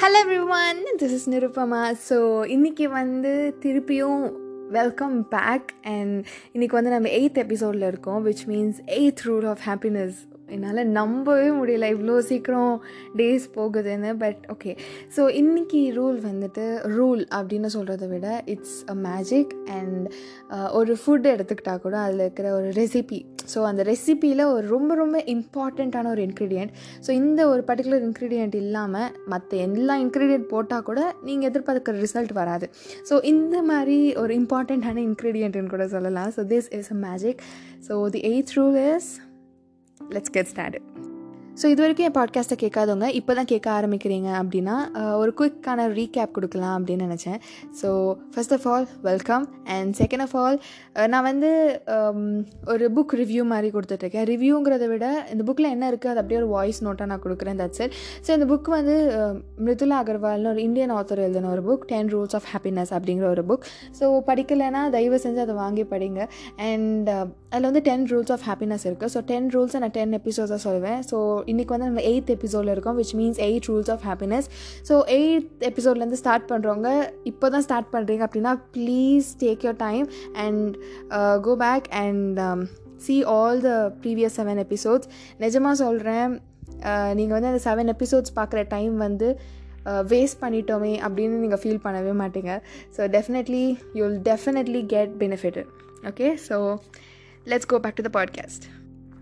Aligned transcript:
Hello 0.00 0.18
everyone 0.48 0.78
this 0.98 1.12
is 1.12 1.30
Nirupama 1.30 1.94
so 2.08 2.16
இன்றைக்கி 2.46 2.88
வந்து 2.88 3.54
திருப்பியும் 3.62 4.22
வெல்கம் 4.70 5.28
பேக் 5.28 5.70
அண்ட் 5.82 6.24
இன்றைக்கி 6.52 6.70
வந்து 6.70 6.90
நம்ம 6.90 7.08
எயித் 7.08 7.38
எபிசோடில் 7.38 7.82
இருக்கோம் 7.82 8.26
which 8.26 8.44
means 8.46 8.78
eight 8.86 9.22
rule 9.24 9.46
of 9.46 9.58
happiness 9.64 10.18
என்னால் 10.54 10.82
நம்பவே 10.98 11.48
முடியல. 11.60 11.88
இவ்வளோ 11.94 12.16
சீக்கிரம் 12.30 12.74
டேஸ் 13.20 13.46
போகுதுன்னு 13.56 14.12
பட் 14.24 14.42
ஓகே 14.54 14.72
ஸோ 15.16 15.24
இன்றைக்கி 15.40 15.82
ரூல் 15.98 16.18
வந்துட்டு 16.28 16.64
ரூல் 16.98 17.22
அப்படின்னு 17.38 17.70
சொல்கிறத 17.76 18.08
விட 18.14 18.28
இட்ஸ் 18.54 18.78
அ 18.94 18.96
மேஜிக் 19.08 19.52
அண்ட் 19.78 20.06
ஒரு 20.80 20.94
ஃபுட் 21.02 21.28
எடுத்துக்கிட்டால் 21.34 21.84
கூட 21.86 21.96
அதில் 22.04 22.24
இருக்கிற 22.26 22.48
ஒரு 22.58 22.70
ரெசிபி 22.80 23.20
ஸோ 23.54 23.60
அந்த 23.68 23.82
ரெசிப்பியில் 23.90 24.44
ஒரு 24.54 24.66
ரொம்ப 24.74 24.94
ரொம்ப 24.94 25.18
இம்பார்ட்டண்ட்டான 25.34 26.10
ஒரு 26.14 26.22
இன்க்ரீடியண்ட் 26.28 26.72
ஸோ 27.06 27.10
இந்த 27.20 27.40
ஒரு 27.52 27.62
பர்டிகுலர் 27.68 28.04
இன்க்ரீடியண்ட் 28.08 28.56
இல்லாமல் 28.62 29.08
மற்ற 29.32 29.56
எல்லா 29.66 29.94
இன்க்ரீடியண்ட் 30.04 30.46
போட்டால் 30.52 30.86
கூட 30.90 31.00
நீங்கள் 31.28 31.48
எதிர்பார்க்குற 31.50 31.96
ரிசல்ட் 32.04 32.32
வராது. 32.40 32.66
ஸோ 33.08 33.14
இந்த 33.32 33.56
மாதிரி 33.70 33.98
ஒரு 34.22 34.32
இம்பார்ட்டண்ட்டான 34.40 35.02
இன்க்ரீடியண்ட்டுன்னு 35.08 35.74
கூட 35.76 35.86
சொல்லலாம். 35.96 36.30
So 36.36 36.42
this 36.52 36.70
is 36.78 36.92
a 36.96 36.98
magic 37.08 37.42
so 37.88 37.96
the 38.16 38.22
eight 38.32 38.54
rule 38.58 38.78
is 38.94 39.10
let's 40.14 40.30
get 40.30 40.46
start 40.46 40.78
so 41.60 41.66
இது 41.72 41.80
வரைக்கும் 41.82 42.06
என் 42.08 42.14
பாட்காஸ்ட்டை 42.16 42.56
கேட்காதவங்க 42.62 43.06
இப்போ 43.18 43.32
தான் 43.38 43.48
கேட்க 43.50 43.68
ஆரம்பிக்கிறீங்க 43.78 44.28
அப்படின்னா 44.40 44.76
ஒரு 45.22 45.30
குயிக்கான 45.38 45.86
ரீகேப் 45.96 46.32
கொடுக்கலாம் 46.36 46.74
அப்படின்னு 46.78 47.06
நினச்சேன். 47.08 47.36
So 47.80 47.88
first 48.34 48.54
of 48.56 48.66
all 48.72 48.86
welcome 49.08 49.44
and 49.74 49.90
second 49.98 50.24
of 50.26 50.36
all 50.42 50.56
நான் 51.12 51.26
வந்து 51.28 51.50
ஒரு 52.74 52.86
புக் 52.98 53.12
ரிவ்யூ 53.22 53.42
மாதிரி 53.50 53.70
கொடுத்துட்ருக்கேன். 53.74 54.24
ரிவ்யூங்கிறத 54.32 54.88
விட 54.92 55.08
இந்த 55.32 55.44
புக்கில் 55.48 55.70
என்ன 55.74 55.90
இருக்குது 55.92 56.12
அது 56.12 56.22
அப்படியே 56.22 56.40
ஒரு 56.42 56.48
வாய்ஸ் 56.54 56.80
நோட்டாக 56.86 57.10
நான் 57.12 57.22
கொடுக்குறேன் 57.26 57.60
தட்ஸ் 57.62 57.82
இட் 57.86 57.96
ஸோ 58.28 58.30
இந்த 58.38 58.48
புக் 58.52 58.70
வந்து 58.76 58.96
மிருதுலா 59.66 59.98
அகர்வால்னு 60.04 60.50
ஒரு 60.54 60.62
இந்தியன் 60.68 60.94
ஆத்தர் 61.00 61.22
எழுதின 61.26 61.52
ஒரு 61.56 61.64
book 61.68 61.86
ten 61.92 62.10
rules 62.14 62.38
of 62.40 62.48
happiness 62.54 62.94
அப்படிங்கிற 62.98 63.28
ஒரு 63.34 63.44
புக் 63.52 63.68
ஸோ 64.00 64.08
படிக்கலைன்னா 64.30 64.84
தயவு 64.96 65.20
செஞ்சு 65.26 65.44
அதை 65.46 65.58
வாங்கி 65.62 65.86
படிங்க. 65.92 66.20
அண்ட் 66.70 67.12
அதில் 67.52 67.68
வந்து 67.70 67.84
டென் 67.90 68.08
ரூல்ஸ் 68.14 68.34
ஆஃப் 68.38 68.48
ஹாப்பினஸ் 68.48 68.88
இருக்குது 68.88 69.12
ஸோ 69.16 69.22
டென் 69.32 69.48
ரூல்ஸை 69.56 69.78
நான் 69.84 69.96
டென் 70.00 70.18
எபிசோட்ஸாக 70.22 70.60
சொல்லுவேன். 70.66 71.00
ஸோ 71.12 71.16
இன்றைக்கி 71.50 71.72
வந்து 71.74 71.86
நம்ம 71.86 72.02
எயித் 72.10 72.32
எபிசோடில் 72.34 72.72
இருக்கோம் 72.72 72.98
which 73.00 73.14
means 73.20 73.40
eight 73.46 73.68
rules 73.70 73.90
of 73.90 74.04
happiness 74.08 74.48
so 74.88 74.96
eight 75.16 75.64
எபிசோட்லேருந்து 75.70 76.20
start 76.20 76.46
பண்ணுறவங்க 76.50 76.90
இப்போ 77.24 77.48
தான் 77.48 77.64
ஸ்டார்ட் 77.66 77.90
பண்ணுறீங்க 77.94 78.24
அப்படின்னா 78.26 78.52
please 78.76 79.28
take 79.42 79.64
your 79.66 79.80
time 79.86 80.06
and 80.44 80.76
go 81.46 81.54
back 81.64 81.88
and 82.02 82.40
see 83.06 83.16
all 83.34 83.60
the 83.60 83.72
previous 84.02 84.36
seven 84.40 84.60
episodes 84.64 85.08
நிஜமாக 85.40 85.76
சொல்கிறேன் 85.84 86.32
நீங்கள் 87.14 87.36
வந்து 87.36 87.50
அந்த 87.52 87.62
செவன் 87.68 87.90
எபிசோட்ஸ் 87.94 88.34
பார்க்குற 88.38 88.60
டைம் 88.68 88.94
வந்து 89.06 89.28
uh, 89.88 90.02
வேஸ்ட் 90.12 90.40
பண்ணிட்டோமே 90.42 90.92
அப்படின்னு 91.06 91.42
நீங்கள் 91.44 91.62
ஃபீல் 91.62 91.84
பண்ணவே 91.86 92.12
மாட்டீங்க. 92.22 92.52
So 92.96 93.08
definitely 93.16 93.64
you 93.96 94.02
will 94.06 94.20
definitely 94.30 94.82
get 94.86 95.14
benefit 95.24 95.60
okay 96.10 96.28
so 96.48 96.58
let's 97.46 97.70
go 97.72 97.78
back 97.78 97.98
to 98.00 98.06
the 98.08 98.12
podcast 98.18 98.66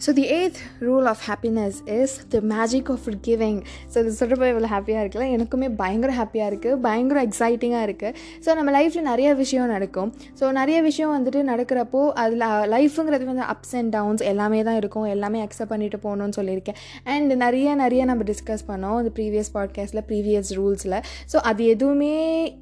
so 0.04 0.10
the 0.18 0.24
eight 0.38 0.58
rule 0.86 1.06
of 1.12 1.22
happiness 1.28 1.78
is 1.98 2.12
the 2.34 2.40
magic 2.52 2.90
of 2.94 3.06
giving 3.28 3.56
so 3.92 3.96
இது 4.02 4.10
சொல்கிறப்ப 4.18 4.44
இவ்வளோ 4.52 4.68
ஹாப்பியாக 4.74 5.00
இருக்குல்ல? 5.04 5.26
எனக்குமே 5.36 5.68
பயங்கர 5.80 6.10
ஹாப்பியாக 6.18 6.50
இருக்குது 6.50 6.76
பயங்கர 6.86 7.18
எக்ஸைட்டிங்காக 7.28 7.86
இருக்குது 7.88 8.12
ஸோ 8.44 8.54
நம்ம 8.58 8.72
லைஃப்பில் 8.76 9.06
நிறைய 9.08 9.28
விஷயம் 9.40 9.70
நடக்கும். 9.74 10.10
ஸோ 10.40 10.52
நிறைய 10.60 10.78
விஷயம் 10.88 11.12
வந்துட்டு 11.16 11.40
நடக்கிறப்போ 11.52 12.02
அதில் 12.22 12.44
லைஃபுங்கிறது 12.74 13.26
வந்து 13.30 13.44
அப்ஸ் 13.54 13.74
அண்ட் 13.80 13.92
டவுன்ஸ் 13.96 14.22
எல்லாமே 14.32 14.60
தான் 14.68 14.78
இருக்கும். 14.82 15.08
எல்லாமே 15.14 15.40
அக்செப்ட் 15.46 15.72
பண்ணிட்டு 15.72 16.00
போகணும்னு 16.04 16.36
சொல்லியிருக்கேன். 16.38 16.78
அண்ட் 17.14 17.34
நிறைய 17.44 17.74
நிறைய 17.82 18.04
நம்ம 18.12 18.24
டிஸ்கஸ் 18.30 18.64
பண்ணோம் 18.70 18.96
இந்த 19.02 19.12
ப்ரீவியஸ் 19.18 19.50
பாட்காஸ்ட்டில் 19.56 20.04
ப்ரீவியஸ் 20.12 20.52
ரூல்ஸில் 20.60 20.96
ஸோ 21.34 21.36
அது 21.52 21.66
எதுவுமே 21.74 22.14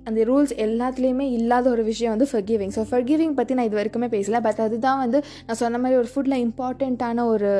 அந்த 0.09 0.21
ரூல்ஸ் 0.31 0.57
எல்லாத்துலேயுமே 0.69 1.29
இல்லாத 1.39 1.69
ஒரு 1.75 1.85
விஷயம் 1.91 2.15
வந்து 2.17 2.31
ஃபர்கிவிங் 2.33 2.75
ஸோ 2.79 2.85
ஃபர்கிவிங் 2.93 3.37
பற்றி 3.41 3.55
நான் 3.61 3.71
இது 3.71 3.81
வரைக்குமே 3.83 4.11
பேசல. 4.17 4.43
பட் 4.49 4.65
அதுதான் 4.69 5.01
வந்து 5.05 5.21
நான் 5.47 5.61
சொன்ன 5.65 5.83
மாதிரி 5.85 6.01
ஒரு 6.03 6.11
ஃபுட்டில் 6.15 6.39
இம்பார்ட்டண்ட்டான 6.49 7.25
ஒரு 7.35 7.51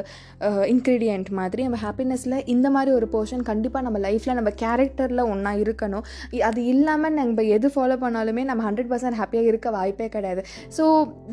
இன்க்ரீடியண்ட் 0.73 1.29
மாதிரி 1.39 1.63
நம்ம 1.67 1.79
ஹாப்பினஸில் 1.85 2.37
இந்த 2.55 2.71
மாதிரி 2.77 2.93
ஒரு 2.99 3.09
போர்ஷன் 3.15 3.45
கண்டிப்பாக 3.51 3.85
நம்ம 3.87 4.01
லைஃப்பில் 4.07 4.39
நம்ம 4.41 4.53
கேரக்டரில் 4.65 5.23
ஒன்றா 5.33 5.53
இருக்கணும். 5.65 6.05
அது 6.51 6.61
இல்லாமல் 6.73 7.17
நம்ம 7.21 7.47
எது 7.57 7.71
ஃபாலோ 7.75 7.97
பண்ணாலுமே 8.05 8.45
நம்ம 8.51 8.65
ஹண்ட்ரட் 8.69 8.91
பர்சன்ட் 8.93 9.21
ஹாப்பியாக 9.23 9.51
இருக்க 9.53 9.71
வாய்ப்பே 9.79 10.09
கிடையாது. 10.17 10.45
So 10.79 10.85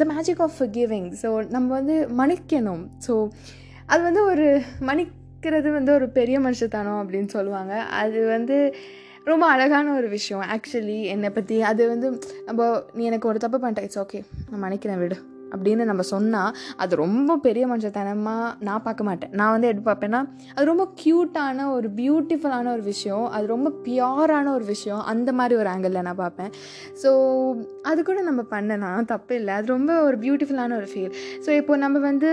the 0.02 0.08
magic 0.14 0.44
of 0.48 0.60
giving 0.78 1.10
so 1.24 1.32
நம்ம 1.56 1.68
வந்து 1.80 1.98
மன்னிக்கணும். 2.22 2.84
ஸோ 3.08 3.16
அது 3.94 4.02
வந்து 4.10 4.24
ஒரு 4.34 4.48
மன்னிக்கிறது 4.90 5.72
வந்து 5.78 5.92
ஒரு 6.00 6.10
பெரிய 6.20 6.38
மனுஷத்தனம் 6.48 7.00
அப்படின்னு 7.04 7.32
சொல்லுவாங்க. 7.38 7.74
அது 8.02 8.20
வந்து 8.36 8.58
ரொம்ப 9.32 9.46
அழகான 9.54 9.92
ஒரு 9.98 10.08
விஷயம். 10.16 10.46
ஆக்சுவலி 10.56 10.98
என்னை 11.12 11.30
பற்றி 11.36 11.58
அது 11.72 11.84
வந்து 11.92 12.08
நம்ம 12.48 12.72
நீ 12.98 13.04
எனக்கு 13.12 13.30
ஒரு 13.34 13.42
தப்பு 13.46 13.60
பண்ணிட்டேன் 13.64 13.88
இட்ஸ் 13.88 14.02
ஓகே 14.06 14.20
நான் 14.50 14.64
மன்னிக்கிறேன் 14.66 15.02
விடு. 15.04 15.18
அப்படின்னு 15.54 15.84
நம்ம 15.92 16.06
சொன்னால் 16.14 16.52
அது 16.84 16.94
ரொம்ப 17.04 17.38
பெரிய 17.48 17.64
மனுஷத்தனமாக 17.68 18.48
நான் 18.68 18.86
பார்க்க 18.88 19.08
மாட்டேன். 19.10 19.32
நான் 19.40 19.54
வந்து 19.56 19.70
எப்படி 19.72 19.88
பார்ப்பேன்னா 19.90 20.22
அது 20.56 20.66
ரொம்ப 20.72 20.88
க்யூட்டான 21.04 21.68
ஒரு 21.76 21.90
பியூட்டிஃபுல்லான 22.00 22.72
ஒரு 22.78 22.86
விஷயம் 22.92 23.26
அது 23.36 23.46
ரொம்ப 23.56 23.72
பியோரான 23.88 24.48
ஒரு 24.58 24.68
விஷயம் 24.74 25.04
அந்த 25.14 25.30
மாதிரி 25.40 25.60
ஒரு 25.62 25.72
ஆங்கிளில் 25.74 26.06
நான் 26.10 26.22
பார்ப்பேன். 26.26 26.52
ஸோ 27.04 27.12
அது 27.92 28.00
கூட 28.04 28.20
நம்ம 28.30 28.42
பண்ணலாம் 28.56 29.10
தப்பு 29.14 29.36
இல்லை. 29.36 29.54
அது 29.54 29.74
ரொம்ப 29.76 29.94
ஒரு 30.08 30.18
பியூட்டிஃபுல்லான 30.18 30.76
ஒரு 30.82 30.90
ஃபீல் 30.94 31.14
ஸோ 31.46 31.50
இப்போ 31.62 31.74
நம்ம 31.86 31.98
வந்து 32.10 32.30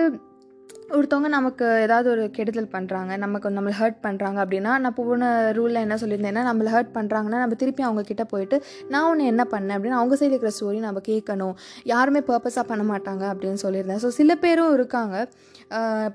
ஒருத்தவங்க 0.96 1.28
நமக்கு 1.34 1.66
ஏதாவது 1.82 2.08
ஒரு 2.12 2.22
கெடுதல் 2.36 2.70
பண்ணுறாங்க 2.72 3.12
நமக்கு 3.24 3.48
நம்மளை 3.56 3.74
ஹர்ட் 3.80 4.00
பண்ணுறாங்க 4.06 4.38
அப்படின்னா 4.44 4.72
நான் 4.84 4.96
போன 4.96 5.28
ரூலில் 5.58 5.82
என்ன 5.84 5.96
சொல்லியிருந்தேன்னா 6.02 6.42
நம்மளை 6.48 6.70
ஹர்ட் 6.74 6.90
பண்ணுறாங்கன்னா 6.96 7.38
நம்ம 7.42 7.58
திருப்பி 7.60 7.82
அவங்க 7.88 8.02
கிட்டே 8.08 8.24
போயிட்டு 8.32 8.56
நான் 8.92 9.08
ஒன்று 9.10 9.30
என்ன 9.32 9.42
பண்ணேன்? 9.52 9.76
அப்படின்னு 9.76 9.98
அவங்க 10.00 10.14
சைடு 10.20 10.32
இருக்கிற 10.34 10.52
ஸ்டோரி 10.58 10.80
நம்ம 10.86 11.02
கேட்கணும். 11.10 11.54
யாருமே 11.92 12.22
பர்பஸாக 12.30 12.64
பண்ண 12.70 12.84
மாட்டாங்க 12.92 13.24
அப்படின்னு 13.32 13.62
சொல்லியிருந்தேன். 13.64 14.02
ஸோ 14.04 14.10
சில 14.18 14.34
பேரும் 14.44 14.74
இருக்காங்க. 14.78 15.16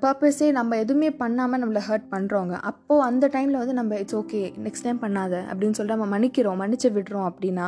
பர்பஸே 0.03 0.47
நம்ம 0.59 0.77
எதுவுமே 0.83 1.11
பண்ணாமல் 1.23 1.61
நம்மளை 1.63 1.83
ஹர்ட் 1.89 2.09
பண்ணுறவங்க 2.15 2.55
அப்போது 2.71 3.05
அந்த 3.09 3.25
டைமில் 3.35 3.61
வந்து 3.61 3.77
நம்ம 3.81 3.99
இட்ஸ் 4.03 4.17
ஓகே 4.21 4.41
நெக்ஸ்ட் 4.65 4.87
டைம் 4.87 5.03
பண்ணாத. 5.05 5.35
அப்படின்னு 5.51 5.77
சொல்லிட்டு 5.77 5.97
நம்ம 5.97 6.09
மன்னிக்கிறோம் 6.15 6.59
மன்னிச்சு 6.63 6.91
விடுறோம் 6.97 7.29
அப்படின்னா. 7.31 7.67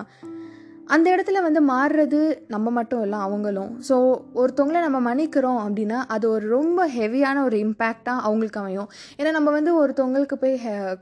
அந்த 0.95 1.07
இடத்துல 1.13 1.41
வந்து 1.45 1.61
மாறுறது 1.69 2.19
நம்ம 2.53 2.71
மட்டும் 2.77 3.01
இல்லை 3.05 3.19
அவங்களும். 3.25 3.71
ஸோ 3.87 3.95
ஒருத்தவங்கள 4.41 4.81
நம்ம 4.85 4.99
மன்னிக்கிறோம் 5.07 5.59
அப்படின்னா 5.63 5.97
அது 6.15 6.25
ஒரு 6.35 6.45
ரொம்ப 6.55 6.87
ஹெவியான 6.95 7.43
ஒரு 7.47 7.57
இம்பேக்டாக 7.65 8.25
அவங்களுக்கு 8.27 8.61
அமையும். 8.61 8.89
ஏன்னா 9.19 9.31
நம்ம 9.37 9.51
வந்து 9.57 9.71
ஒருத்தவங்களுக்கு 9.81 10.37
போய் 10.43 10.55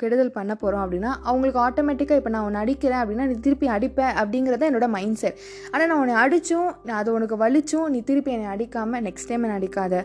கெடுதல் 0.04 0.36
பண்ண 0.38 0.54
போகிறோம் 0.64 0.84
அப்படின்னா 0.86 1.12
அவங்களுக்கு 1.30 1.62
ஆட்டோமேட்டிக்காக 1.68 2.22
இப்போ 2.22 2.34
நான் 2.36 2.48
உன்னை 2.50 2.62
அடிக்கிறேன் 2.66 3.02
அப்படின்னா 3.04 3.28
நீ 3.32 3.38
திருப்பி 3.48 3.70
அடிப்பேன் 3.78 4.14
அப்படிங்கிறத 4.22 4.70
என்னோட 4.72 4.90
மைண்ட் 4.98 5.22
செட் 5.24 5.40
ஆனால் 5.74 5.90
நான் 5.92 6.02
உன்னை 6.04 6.16
அடித்தும் 6.24 6.72
நான் 6.88 7.00
அது 7.02 7.18
உனக்கு 7.18 7.38
வலிச்சும் 7.46 7.90
நீ 7.96 8.02
திருப்பி 8.12 8.34
என்னை 8.38 8.50
அடிக்காமல் 8.56 9.06
நெக்ஸ்ட் 9.10 9.32
டைம் 9.32 9.46
என்னை 9.48 9.60
அடிக்காத. 9.62 10.04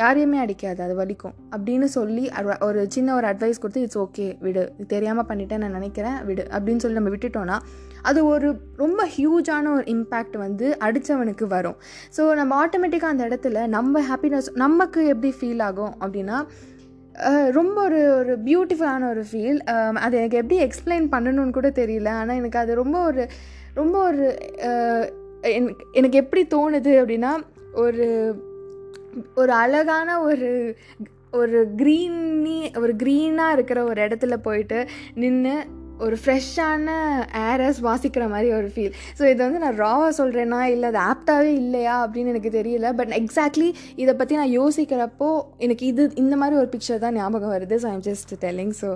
யாரையுமே 0.00 0.38
அடிக்காது 0.44 0.80
அது 0.86 0.94
வலிக்கும். 1.00 1.34
அப்படின்னு 1.54 1.86
சொல்லி 1.96 2.24
ஒரு 2.66 2.80
சின்ன 2.94 3.08
ஒரு 3.18 3.26
அட்வைஸ் 3.30 3.60
கொடுத்து 3.62 3.82
இட்ஸ் 3.84 4.00
ஓகே 4.04 4.26
விடு. 4.44 4.64
தெரியாமல் 4.92 5.28
பண்ணிட்டேன் 5.30 5.62
நான் 5.64 5.76
நினைக்கிறேன் 5.78 6.18
விடு. 6.28 6.44
அப்படின்னு 6.56 6.82
சொல்லி 6.84 6.98
நம்ம 7.00 7.12
விட்டுட்டோன்னா 7.14 7.58
அது 8.08 8.20
ஒரு 8.32 8.48
ரொம்ப 8.82 9.00
ஹியூஜான 9.16 9.70
ஒரு 9.76 9.84
இம்பேக்ட் 9.94 10.36
வந்து 10.44 10.66
அடித்தவனுக்கு 10.86 11.46
வரும். 11.56 11.78
ஸோ 12.16 12.22
நம்ம 12.40 12.52
ஆட்டோமேட்டிக்காக 12.64 13.14
அந்த 13.14 13.24
இடத்துல 13.30 13.66
நம்ம 13.76 14.02
ஹாப்பினஸ் 14.10 14.50
நமக்கு 14.64 15.02
எப்படி 15.14 15.32
ஃபீல் 15.38 15.62
ஆகும் 15.68 15.94
அப்படின்னா 16.02 16.38
ரொம்ப 17.56 17.76
ஒரு 17.86 18.00
ஒரு 18.18 18.32
பியூட்டிஃபுல்லான 18.48 19.06
ஒரு 19.12 19.22
ஃபீல் 19.28 19.60
அது 20.04 20.14
எனக்கு 20.20 20.40
எப்படி 20.42 20.58
எக்ஸ்பிளைன் 20.66 21.06
பண்ணணும்னு 21.14 21.56
கூட 21.56 21.68
தெரியல. 21.80 22.10
ஆனால் 22.20 22.38
எனக்கு 22.40 22.60
அது 22.62 22.72
ரொம்ப 22.82 22.98
ஒரு 23.08 23.22
ரொம்ப 23.80 23.96
ஒரு 24.10 24.26
எனக்கு 25.98 26.20
எப்படி 26.22 26.42
தோணுது 26.54 26.92
அப்படின்னா 27.00 27.32
ஒரு 27.82 28.06
ஒரு 29.34 29.52
அழகான 29.52 30.20
ஒரு 30.20 30.50
ஒரு 31.30 31.58
க்ரீனி 31.76 32.78
ஒரு 32.78 32.92
க்ரீனாக 32.96 33.52
இருக்கிற 33.52 33.84
ஒரு 33.84 34.00
இடத்துல 34.02 34.36
போயிட்டு 34.36 34.78
நின்று 35.14 35.54
ஒரு 36.06 36.16
ஃப்ரெஷ்ஷான 36.22 36.88
ஏரை 37.46 37.68
சுவாசிக்கிற 37.78 38.24
மாதிரி 38.34 38.48
ஒரு 38.58 38.68
ஃபீல் 38.74 38.94
ஸோ 39.18 39.22
இதை 39.32 39.40
வந்து 39.46 39.60
நான் 39.64 39.78
ராவாக 39.84 40.12
சொல்கிறேன்னா 40.20 40.60
இல்லை 40.74 40.88
அது 40.92 41.00
ஆப்டாகவே 41.10 41.52
இல்லையா 41.62 41.94
அப்படின்னு 42.04 42.32
எனக்கு 42.34 42.52
தெரியல. 42.58 42.86
பட் 42.98 43.12
எக்ஸாக்ட்லி 43.20 43.68
இதை 44.02 44.12
பற்றி 44.20 44.34
நான் 44.40 44.52
யோசிக்கிறப்போ 44.60 45.28
எனக்கு 45.66 45.84
இது 45.92 46.02
இந்த 46.22 46.34
மாதிரி 46.42 46.56
ஒரு 46.62 46.68
பிக்சர் 46.74 47.02
தான் 47.04 47.16
ஞாபகம் 47.20 47.54
வருது. 47.56 47.76
So 47.82 47.88
I'm 47.94 48.04
just 48.08 48.32
telling 48.44 48.74
so 48.82 48.90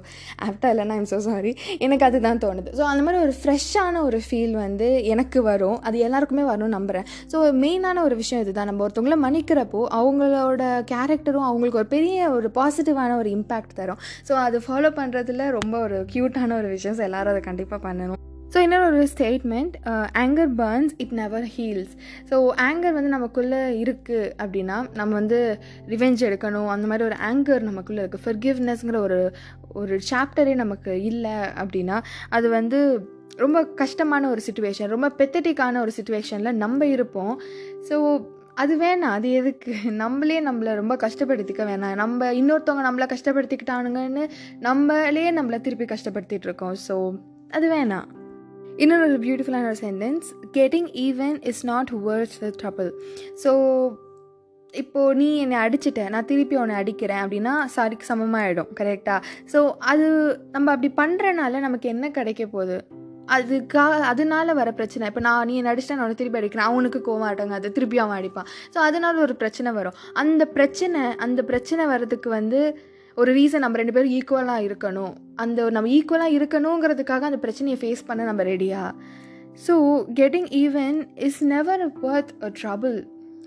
ஆப்டா 0.49 0.71
இல்லைனா 0.75 0.97
ஐம் 1.01 1.09
ஸோ 1.13 1.21
சாரி 1.29 1.53
எனக்கு 1.87 2.07
அதுதான் 2.09 2.43
தோணுது. 2.45 2.71
ஸோ 2.79 2.85
அந்த 2.93 3.03
மாதிரி 3.07 3.21
ஒரு 3.27 3.35
ஃப்ரெஷ்ஷான 3.41 4.05
ஒரு 4.09 4.21
ஃபீல் 4.27 4.55
வந்து 4.65 4.91
எனக்கு 5.15 5.43
வரும். 5.51 5.79
அது 5.89 5.99
எல்லாருக்குமே 6.09 6.47
வரும்னு 6.51 6.77
நம்புகிறேன் 6.79 7.09
ஸோ 7.35 7.39
மெயினான 7.65 8.05
ஒரு 8.09 8.19
விஷயம் 8.23 8.43
இதுதான். 8.45 8.71
நம்ம 8.73 8.87
ஒருத்தவங்கள 8.87 9.19
மன்னிக்கிறப்போ 9.27 9.83
அவங்களோட 10.01 10.63
கேரக்டரும் 10.93 11.49
அவங்களுக்கு 11.51 11.83
ஒரு 11.83 11.91
பெரிய 11.97 12.31
ஒரு 12.39 12.51
பாசிட்டிவான 12.61 13.17
ஒரு 13.23 13.31
இம்பேக்ட் 13.39 13.77
தரும். 13.81 14.01
ஸோ 14.29 14.33
அது 14.47 14.59
ஃபாலோ 14.67 14.93
பண்ணுறதுல 15.01 15.51
ரொம்ப 15.59 15.75
ஒரு 15.87 15.99
க்யூட்டான 16.15 16.57
ஒரு 16.63 16.71
விஷயம். 16.77 16.92
ஸோ 16.99 17.03
எல்லோரும் 17.09 17.33
அதை 17.35 17.43
கண்டிப்பாக 17.49 17.81
பண்ணணும். 17.89 18.21
ஸோ 18.55 18.59
இன்னொரு 18.65 18.87
ஒரு 18.89 19.07
statement 19.13 19.75
anger 20.23 20.51
burns 20.59 20.95
it 21.03 21.15
never 21.21 21.47
heals 21.55 21.93
so 22.31 22.37
anger 22.67 22.97
வந்து 22.97 23.13
நமக்குள்ளே 23.15 23.61
இருக்குது 23.83 24.33
அப்படின்னா 24.43 24.77
நம்ம 24.99 25.13
வந்து 25.21 25.39
ரிவெஞ்ச் 25.93 26.27
எடுக்கணும். 26.29 26.69
அந்த 26.75 26.87
மாதிரி 26.91 27.07
ஒரு 27.11 27.19
ஆங்கர் 27.31 27.65
நமக்குள்ளே 27.71 28.03
இருக்குது 28.03 28.25
ஃபர்கிவ்னஸ்ங்கிற 28.27 29.01
ஒரு 29.09 29.19
ஒரு 29.83 29.97
சாப்டரே 30.11 30.55
நமக்கு 30.65 30.95
இல்லை 31.11 31.37
அப்படின்னா 31.63 31.99
அது 32.39 32.49
வந்து 32.59 32.81
ரொம்ப 33.43 33.59
கஷ்டமான 33.83 34.29
ஒரு 34.29 34.41
சுச்சுவேஷன் 34.47 34.93
ரொம்ப 34.95 35.09
பெத்தட்டிக்கான 35.19 35.81
ஒரு 35.81 35.93
சுச்சுவேஷனில் 35.99 36.61
நம்ம 36.65 36.87
இருப்போம். 36.95 37.35
ஸோ 37.89 37.97
அது 38.57 38.77
வேணாம். 38.77 39.15
அது 39.17 39.31
எதுக்கு? 39.31 39.75
நம்மளே 39.91 40.41
நம்மளை 40.41 40.75
ரொம்ப 40.75 40.97
கஷ்டப்படுத்திக்க 40.97 41.63
வேணாம். 41.71 41.95
நம்ம 41.95 42.33
இன்னொருத்தவங்க 42.33 42.85
நம்மளை 42.89 43.07
கஷ்டப்படுத்திக்கிட்டானுங்கன்னு 43.13 44.25
நம்மளே 44.61 45.31
நம்மளை 45.31 45.61
திருப்பி 45.61 45.85
கஷ்டப்படுத்திட்டு 45.85 46.45
இருக்கோம். 46.45 46.75
ஸோ 46.89 46.97
அது 47.51 47.69
வேணாம். 47.75 48.09
இன்னொரு 48.79 49.03
ஒரு 49.03 49.19
பியூட்டிஃபுல்லான 49.19 49.71
ஒரு 49.73 49.81
sentence 49.87 50.29
getting 50.59 50.91
even 51.07 51.39
is 51.51 51.65
not 51.65 51.91
words 51.91 52.39
the 52.39 52.51
trouble 52.63 52.91
so 53.45 53.53
இப்போது 54.75 55.17
நீ 55.17 55.37
என்னை 55.37 55.57
அடிச்சிட்ட. 55.57 56.09
நான் 56.09 56.25
திருப்பி 56.25 56.57
உன்னை 56.57 56.75
அடிக்கிறேன் 56.75 57.23
அப்படின்னா 57.25 57.55
சாரிக்கு 57.77 58.07
சமமாகிடும் 58.09 58.71
கரெக்டாக 58.81 59.21
ஸோ 59.53 59.61
அது 59.79 60.07
நம்ம 60.51 60.71
அப்படி 60.75 60.91
பண்ணுறனால 61.03 61.61
நமக்கு 61.61 61.89
என்ன 61.89 62.11
கிடைக்க 62.11 62.47
போகுது? 62.47 62.79
அதுக்காக 63.37 63.99
அதனால 64.13 64.55
வர 64.61 64.71
பிரச்சனை. 64.79 65.09
இப்போ 65.11 65.23
நான் 65.27 65.49
நீ 65.51 65.57
நடிச்சிட்டா 65.69 65.99
நான் 66.01 66.21
திருப்பி 66.21 66.41
அடிக்கிறேன். 66.41 66.69
அவனுக்கு 66.71 67.01
கோவம் 67.09 67.27
ஆட்டாங்க 67.29 67.57
அது 67.59 67.75
திருப்பி 67.77 67.99
அவன் 68.05 68.19
அடிப்பான். 68.21 68.49
ஸோ 68.75 68.79
அதனால 68.89 69.21
ஒரு 69.27 69.37
பிரச்சனை 69.43 69.73
வரும். 69.79 69.99
அந்த 70.23 70.43
பிரச்சனை 70.57 71.03
அந்த 71.27 71.43
பிரச்சனை 71.51 71.87
வர்றதுக்கு 71.93 72.31
வந்து 72.39 72.61
ஒரு 73.17 73.31
ரீசன் 73.39 73.65
நம்ம 73.65 73.79
ரெண்டு 73.81 73.95
பேரும் 73.95 74.13
ஈக்குவலாக 74.19 74.67
இருக்கணும். 74.69 75.15
அந்த 75.43 75.71
நம்ம 75.77 75.91
ஈக்குவலாக 75.97 76.37
இருக்கணுங்கிறதுக்காக 76.39 77.27
அந்த 77.31 77.41
பிரச்சனையை 77.45 77.79
ஃபேஸ் 77.81 78.07
பண்ண 78.11 78.29
நம்ம 78.31 78.45
ரெடியா 78.53 78.83
so 79.67 79.75
getting 80.21 80.51
even 80.65 80.99
is 81.27 81.41
never 81.55 81.83
worth 82.05 82.33
a 82.47 82.51
trouble 82.61 82.97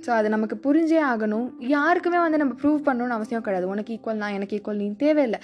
so 0.06 0.12
அது 0.18 0.28
நமக்கு 0.34 0.56
புரிஞ்சே 0.66 1.00
ஆகணும். 1.12 1.48
யாருக்குமே 1.76 2.20
வந்து 2.26 2.42
நம்ம 2.42 2.56
ப்ரூவ் 2.62 2.82
பண்ணணும்னு 2.88 3.16
அவசியம் 3.18 3.46
கிடையாது. 3.46 3.68
உனக்கு 3.74 3.94
ஈக்குவல் 3.96 4.22
நான் 4.24 4.36
எனக்கு 4.38 4.58
ஈக்குவல் 4.58 4.82
நீ 4.84 4.88
தேவையில்லை. 5.06 5.40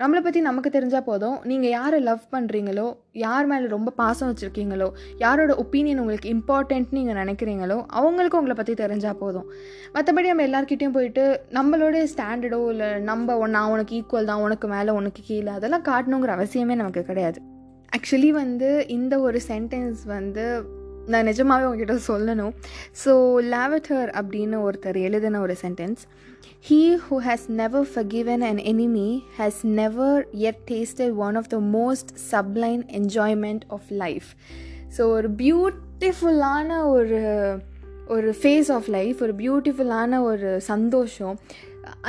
நம்மளை 0.00 0.20
பற்றி 0.22 0.40
நமக்கு 0.46 0.70
தெரிஞ்சால் 0.74 1.06
போதும். 1.08 1.36
நீங்கள் 1.50 1.72
யாரை 1.76 1.98
லவ் 2.08 2.24
பண்ணுறீங்களோ 2.34 2.86
யார் 3.24 3.46
மேலே 3.50 3.66
ரொம்ப 3.74 3.92
பாசம் 4.00 4.30
வச்சுருக்கீங்களோ 4.30 4.88
யாரோட 5.24 5.52
ஒப்பீனியன் 5.62 6.00
உங்களுக்கு 6.02 6.32
இம்பார்ட்டன்ட்னு 6.34 6.98
நீங்கள் 6.98 7.18
நினைக்கிறீங்களோ 7.22 7.78
அவங்களுக்கு 8.00 8.38
உங்களை 8.40 8.56
பற்றி 8.56 8.74
தெரிஞ்சால் 8.82 9.18
போதும். 9.22 9.46
மற்றபடி 9.94 10.30
நம்ம 10.32 10.46
எல்லாருக்கிட்டையும் 10.48 10.96
போயிட்டு 10.98 11.24
நம்மளோட 11.58 12.04
ஸ்டாண்டர்டோ 12.14 12.60
இல்லை 12.74 12.90
நம்ம 13.10 13.46
நான் 13.56 13.72
உனக்கு 13.74 13.94
ஈக்குவல் 14.00 14.30
தான் 14.32 14.44
உனக்கு 14.46 14.68
மேலே 14.68 14.92
உனக்கு 15.00 15.22
கீழே 15.28 15.52
அதெல்லாம் 15.58 15.86
காட்டணுங்கிற 15.90 16.34
அவசியமே 16.38 16.76
நமக்கு 16.82 17.04
கிடையாது. 17.12 17.40
ஆக்சுவலி 17.96 18.30
வந்து 18.42 18.70
இந்த 18.96 19.14
ஒரு 19.20 19.40
சென்டென்ஸ் 19.50 20.02
வந்து 20.16 20.44
நான் 21.06 21.24
நிஜமாகவே 21.24 21.66
உங்ககிட்ட 21.66 21.94
சொல்லணும். 22.12 22.52
ஸோ 23.04 23.12
லாவட்டர் 23.54 24.08
அப்படின்னு 24.20 24.68
ஒருத்தர் 24.68 25.00
எழுதின 25.00 25.40
ஒரு 25.40 25.56
sentence 25.62 26.02
he 26.68 26.80
who 27.10 27.16
has 27.26 27.46
never 27.48 27.86
forgiven 27.94 28.44
an 28.50 28.56
enemy 28.56 29.22
has 29.38 29.60
never 29.62 30.26
yet 30.32 30.58
tasted 30.70 31.10
one 31.16 31.34
of 31.34 31.48
the 31.48 31.58
most 31.58 32.12
sublime 32.32 32.82
enjoyment 32.92 33.60
of 33.68 33.88
life 33.88 34.28
so 34.98 35.00
ஒரு 35.00 35.30
பியூட்டிஃபுல்லான 35.30 36.88
ஒரு 36.88 37.20
ஒரு 38.08 38.34
ஃபேஸ் 38.42 38.72
ஆஃப் 38.72 38.88
லைஃப் 38.88 39.22
ஒரு 39.22 39.34
பியூட்டிஃபுல்லான 39.34 40.22
ஒரு 40.22 40.60
சந்தோஷம். 40.60 41.38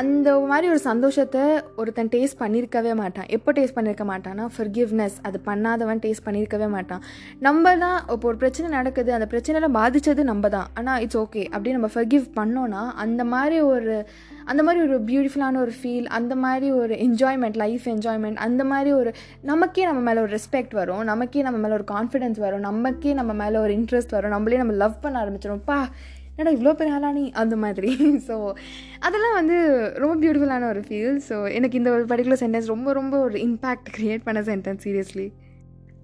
அந்த 0.02 0.28
மாதிரி 0.50 0.68
ஒரு 0.74 0.82
சந்தோஷத்தை 0.90 1.44
ஒருத்தன் 1.82 2.12
டேஸ்ட் 2.16 2.40
பண்ணியிருக்கவே 2.42 2.94
மாட்டான். 3.02 3.28
எப்போ 3.38 3.50
டேஸ்ட் 3.58 3.78
பண்ணியிருக்க 3.78 4.06
மாட்டான்னா 4.12 4.46
ஃபர்கிவ்னஸ் 4.56 5.18
அது 5.28 5.38
பண்ணாதவன் 5.50 6.02
டேஸ்ட் 6.06 6.26
பண்ணியிருக்கவே 6.28 6.68
மாட்டான். 6.76 7.04
நம்ம 7.48 7.76
தான் 7.84 7.98
இப்போ 8.14 8.28
ஒரு 8.32 8.38
பிரச்சனை 8.44 8.70
நடக்குது 8.78 9.12
அந்த 9.18 9.28
பிரச்சனையில் 9.34 9.76
பாதித்தது 9.80 10.24
நம்ம 10.32 10.50
தான் 10.58 10.68
ஆனால் 10.80 11.02
இட்ஸ் 11.06 11.20
ஓகே 11.24 11.44
அப்படி 11.54 11.76
நம்ம 11.78 11.92
ஃபர்கிவ் 11.96 12.26
பண்ணோன்னா 12.40 12.84
அந்த 13.06 13.24
மாதிரி 13.34 13.60
ஒரு 13.74 13.96
அந்த 14.52 14.62
மாதிரி 14.66 14.82
ஒரு 14.88 14.98
பியூட்டிஃபுல்லான 15.08 15.60
ஒரு 15.64 15.74
ஃபீல் 15.80 16.06
அந்த 16.18 16.34
மாதிரி 16.44 16.68
ஒரு 16.82 16.94
என்ஜாய்மெண்ட் 17.06 17.58
லைஃப் 17.64 17.86
என்ஜாய்மெண்ட் 17.94 18.40
அந்த 18.46 18.64
மாதிரி 18.64 18.92
ஒரு 19.00 19.10
நமக்கே 19.52 19.86
நம்ம 19.90 20.02
மேலே 20.08 20.20
ஒரு 20.26 20.32
ரெஸ்பெக்ட் 20.38 20.76
வரும் 20.80 21.04
நமக்கே 21.04 21.44
நம்ம 21.48 21.60
மேலே 21.64 21.76
ஒரு 21.80 21.88
கான்ஃபிடென்ஸ் 21.96 22.40
வரும் 22.46 22.64
நமக்கே 22.70 23.14
நம்ம 23.14 23.34
மேலே 23.42 23.58
ஒரு 23.60 23.74
இன்ட்ரெஸ்ட் 23.80 24.16
வரும் 24.18 24.36
நம்மளே 24.36 24.62
நம்ம 24.64 24.76
லவ் 24.84 25.02
பண்ண 25.02 25.18
ஆரம்பிச்சிடும் 25.24 25.66
பா 25.66 25.80
என்னடா 26.38 26.56
இவ்வளோ 26.56 26.74
பெரிய 26.74 26.96
ஆளா 26.96 27.10
நீ? 27.12 27.24
அந்த 27.34 27.56
மாதிரி. 27.56 27.92
ஸோ 28.28 28.36
அதெல்லாம் 29.00 29.34
வந்து 29.34 29.56
ரொம்ப 29.96 30.16
பியூட்டிஃபுல்லான 30.22 30.68
ஒரு 30.70 30.82
ஃபீல் 30.88 31.18
ஸோ 31.30 31.36
எனக்கு 31.50 31.78
இந்த 31.78 31.90
ஒரு 31.92 32.04
பர்டிகுலர் 32.06 32.42
சென்டென்ஸ் 32.44 32.68
ரொம்ப 32.68 32.94
ரொம்ப 32.94 33.16
ஒரு 33.20 33.38
இம்பேக்ட் 33.48 33.90
க்ரியேட் 33.98 34.26
பண்ண 34.26 34.42
சென்டென்ஸ் 34.42 34.84
சீரியஸ்லி 34.86 35.28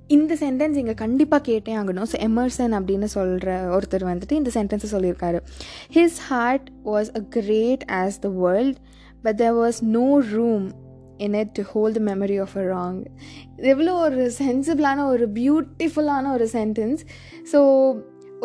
இந்த 0.09 0.33
சென்டென்ஸ் 0.35 0.77
இங்கே 0.77 0.95
கண்டிப்பாக 1.01 1.43
கேட்டே 1.49 1.73
ஆகணும். 1.81 2.07
ஸோ 2.11 2.17
எமர்சன் 2.27 2.73
அப்படின்னு 2.79 3.07
சொல்கிற 3.15 3.51
ஒருத்தர் 3.75 4.05
வந்துட்டு 4.09 4.31
இந்த 4.31 4.51
சென்டென்ஸை 4.55 4.89
சொல்லியிருக்காரு. 4.95 5.39
His 5.97 6.19
heart 6.29 6.67
was 6.85 7.11
a 7.15 7.23
great 7.37 7.85
as 7.99 8.17
the 8.19 8.31
world 8.43 8.79
but 9.23 9.37
there 9.37 9.55
was 9.55 9.79
no 9.97 10.07
room 10.31 10.65
in 11.17 11.33
it 11.33 11.53
to 11.55 11.63
hold 11.73 11.97
the 11.99 12.03
memory 12.11 12.37
of 12.41 12.55
a 12.57 12.65
wrong 12.73 12.99
எவ்வளோ 13.73 13.93
ஒரு 14.05 14.23
சென்சிபிளான 14.39 15.05
ஒரு 15.05 15.27
பியூட்டிஃபுல்லான 15.33 16.31
ஒரு 16.33 16.47
சென்டென்ஸ் 16.53 17.03
ஸோ 17.53 17.59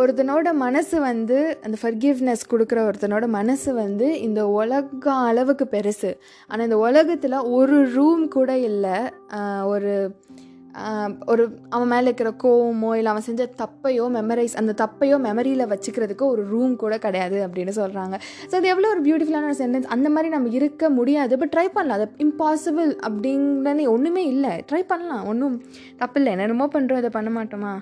ஒருத்தனோட 0.00 0.49
மனசு 0.65 0.97
வந்து 1.09 1.39
அந்த 1.67 1.77
ஃபர்கிவ்னஸ் 1.83 2.43
கொடுக்குற 2.50 2.81
ஒருத்தனோட 2.89 3.27
மனசு 3.39 3.71
வந்து 3.83 4.09
இந்த 4.27 4.41
உலகம் 4.61 5.25
அளவுக்கு 5.31 5.65
பெருசு. 5.77 6.11
ஆனால் 6.50 6.67
இந்த 6.69 6.79
உலகத்தில் 6.89 7.45
ஒரு 7.59 7.79
ரூம் 7.97 8.23
கூட 8.37 8.50
இல்லை. 8.71 8.99
ஒரு 9.73 9.95
ஒரு 11.33 11.45
அவன் 11.75 11.91
மேலே 11.93 12.05
இருக்கிற 12.09 12.31
கோவமோ 12.43 12.91
இல்லை 12.99 13.11
அவன் 13.12 13.27
செஞ்ச 13.29 13.45
தப்பையோ 13.62 14.05
மெமரைஸ் 14.17 14.55
அந்த 14.61 14.73
தப்பையோ 14.83 15.17
மெமரியில் 15.27 15.71
வச்சுக்கிறதுக்கு 15.73 16.25
ஒரு 16.35 16.43
ரூம் 16.53 16.75
கூட 16.83 16.94
கிடையாது 17.06 17.39
அப்படின்னு 17.47 17.73
சொல்கிறாங்க 17.81 18.17
ஸோ 18.51 18.55
அது 18.59 18.73
எவ்வளோ 18.73 18.91
ஒரு 18.94 19.03
பியூட்டிஃபுல்லான 19.06 19.49
ஒரு 19.51 19.59
சென்டென்ஸ் 19.62 19.93
அந்த 19.97 20.09
மாதிரி 20.15 20.31
நம்ம 20.37 20.55
இருக்க 20.59 20.91
முடியாது. 20.99 21.35
பட் 21.43 21.53
ட்ரை 21.56 21.67
பண்ணலாம். 21.77 21.99
அது 22.01 22.25
இம்பாசிபிள் 22.27 22.91
அப்படிங்கிறது 23.09 23.89
ஒன்றுமே 23.97 24.25
இல்லை. 24.35 24.53
ட்ரை 24.71 24.83
பண்ணலாம். 24.93 25.25
ஒன்றும் 25.33 25.56
தப்பு 26.03 26.19
இல்லை 26.21 26.33
என்னென்னமோ 26.37 26.69
பண்ணுறோம் 26.77 27.03
இதை 27.05 27.12
பண்ண 27.19 27.33
மாட்டோமா? 27.39 27.75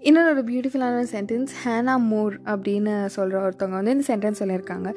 இன்னொரு 0.00 0.28
ஒரு 0.30 0.42
பியூட்டிஃபுல்லான 0.52 1.04
சென்டென்ஸ் 1.12 1.52
ஹேனா 1.64 1.98
மூர் 1.98 2.40
அப்படின்னு 2.44 3.06
சொல்கிற 3.06 3.48
ஒருத்தவங்க 3.48 3.78
வந்து 3.80 3.90
இந்த 3.90 4.06
சென்டென்ஸ் 4.14 4.40
சொல்லியிருக்காங்க. 4.42 4.94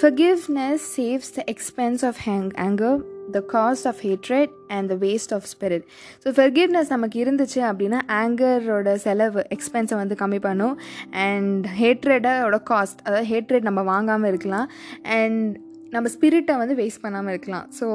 Forgiveness 0.00 0.84
saves 0.96 1.32
the 1.34 1.44
expense 1.46 2.04
of 2.04 2.20
hang 2.26 2.50
anger 2.66 3.00
the 3.30 3.42
cost 3.52 3.86
of 3.86 4.00
hatred 4.02 4.48
and 4.68 4.88
the 4.88 4.94
waste 5.06 5.34
of 5.34 5.42
spirit 5.52 5.84
so 6.24 6.28
forgiveness 6.28 6.88
நமக்கு 6.88 7.24
இருந்துச்சு 7.24 7.60
அப்படின்னா 7.70 7.98
ஆங்கரோட 8.08 8.94
செலவு 8.94 9.46
எக்ஸ்பென்ஸை 9.56 9.94
வந்து 9.94 10.14
கம்மி 10.14 10.40
பண்ணும். 10.40 10.80
அண்ட் 11.10 11.66
ஹேட்ரடோட 11.80 12.58
காஸ்ட் 12.70 13.02
அதாவது 13.02 13.26
ஹேட்ரட் 13.34 13.60
நம்ம 13.60 13.82
வாங்காமல் 13.82 14.28
இருக்கலாம். 14.28 14.70
அண்ட் 15.02 15.58
நம்ம 15.94 16.10
ஸ்பிரிட்டை 16.14 16.54
வந்து 16.62 16.74
வேஸ்ட் 16.80 17.02
பண்ணாமல் 17.04 17.32
இருக்கலாம். 17.34 17.66
ஸோ 17.78 17.86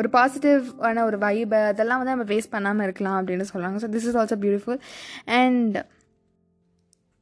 ஒரு 0.00 0.08
பாசிட்டிவான 0.16 1.04
ஒரு 1.08 1.18
வைபை 1.24 1.60
அதெல்லாம் 1.72 2.00
வந்து 2.00 2.14
நம்ம 2.14 2.28
வேஸ்ட் 2.32 2.54
பண்ணாமல் 2.54 2.86
இருக்கலாம் 2.88 3.18
அப்படின்னு 3.20 3.46
சொல்கிறாங்க 3.52 3.78
so 3.84 3.90
this 3.96 4.06
is 4.10 4.18
also 4.20 4.38
beautiful 4.44 4.80
and 5.40 5.76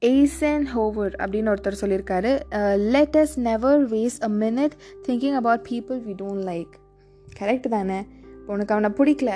Eisenhower 0.75 1.15
அப்படின்னு 1.23 1.53
ஒருத்தர் 1.55 1.81
சொல்லியிருக்காரு. 1.83 2.31
Let 2.95 3.17
us 3.23 3.35
never 3.49 3.81
waste 3.95 4.25
a 4.29 4.33
minute 4.45 4.77
thinking 5.09 5.37
about 5.41 5.65
people 5.73 6.01
we 6.09 6.15
don't 6.23 6.45
like 6.53 6.75
correct 7.41 7.69
தானே? 7.77 8.01
உனக்கு 8.53 8.75
அவனை 8.75 8.91
பிடிக்கல. 9.01 9.33